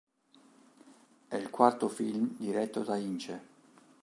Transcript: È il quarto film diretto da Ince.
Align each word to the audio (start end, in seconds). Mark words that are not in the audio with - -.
È 1.27 1.35
il 1.35 1.51
quarto 1.51 1.87
film 1.87 2.35
diretto 2.39 2.79
da 2.81 2.95
Ince. 2.97 3.43